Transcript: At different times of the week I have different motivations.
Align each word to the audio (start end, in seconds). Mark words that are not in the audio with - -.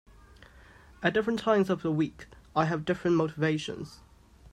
At 1.03 1.13
different 1.13 1.37
times 1.37 1.69
of 1.69 1.83
the 1.83 1.91
week 1.91 2.25
I 2.55 2.65
have 2.65 2.85
different 2.85 3.17
motivations. 3.17 3.99